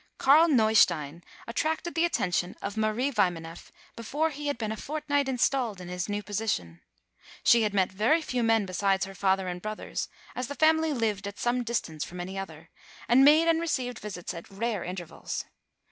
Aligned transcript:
Carl 0.17 0.47
Neustein 0.47 1.21
attracted 1.47 1.93
the 1.93 2.05
attention 2.05 2.55
of 2.59 2.75
Marie 2.75 3.11
Wymaneff 3.11 3.69
before 3.95 4.31
he 4.31 4.47
had 4.47 4.57
been 4.57 4.71
a 4.71 4.75
fortnight 4.75 5.29
installed 5.29 5.79
in 5.79 5.89
his 5.89 6.09
new 6.09 6.23
position. 6.23 6.81
She 7.43 7.61
had 7.61 7.71
met 7.75 7.91
very 7.91 8.19
few 8.23 8.41
men 8.41 8.65
besides 8.65 9.05
her 9.05 9.13
father 9.13 9.47
and 9.47 9.61
brothers, 9.61 10.09
as 10.35 10.47
the 10.47 10.55
family 10.55 10.91
lived 10.91 11.27
at 11.27 11.37
some 11.37 11.61
distance 11.63 12.03
from 12.03 12.19
any 12.19 12.35
other, 12.35 12.71
and 13.07 13.23
made 13.23 13.47
and 13.47 13.61
received 13.61 13.99
visits 13.99 14.33
at 14.33 14.49
rare 14.49 14.83
intervals. 14.83 15.45